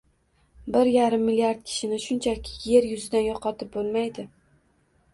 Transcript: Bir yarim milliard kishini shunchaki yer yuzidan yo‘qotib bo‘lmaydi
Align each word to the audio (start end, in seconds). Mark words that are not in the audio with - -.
Bir 0.75 0.89
yarim 0.91 1.25
milliard 1.27 1.61
kishini 1.69 2.01
shunchaki 2.07 2.57
yer 2.73 2.91
yuzidan 2.95 3.27
yo‘qotib 3.31 3.73
bo‘lmaydi 3.79 4.31